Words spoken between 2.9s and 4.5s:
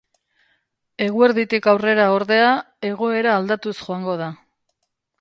egoera aldatuz joango da.